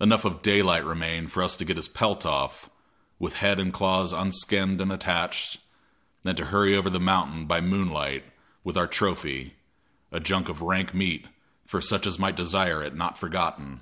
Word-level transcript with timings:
Enough 0.00 0.24
of 0.24 0.42
daylight 0.42 0.84
remained 0.84 1.32
for 1.32 1.42
us 1.42 1.56
to 1.56 1.64
get 1.64 1.74
his 1.76 1.88
pelt 1.88 2.24
off, 2.24 2.70
with 3.18 3.34
head 3.38 3.58
and 3.58 3.72
claws 3.72 4.12
unskinned 4.12 4.80
and 4.80 4.92
attached, 4.92 5.58
and 6.24 6.36
to 6.36 6.44
hurry 6.44 6.76
over 6.76 6.88
the 6.88 7.00
mountain 7.00 7.46
by 7.46 7.60
moonlight 7.60 8.24
with 8.62 8.76
our 8.76 8.86
trophy, 8.86 9.54
a 10.12 10.20
junk 10.20 10.48
of 10.48 10.62
rank 10.62 10.94
meat 10.94 11.26
for 11.64 11.80
such 11.82 12.06
as 12.06 12.16
might 12.16 12.36
desire 12.36 12.80
it 12.80 12.94
not 12.94 13.18
forgotten. 13.18 13.80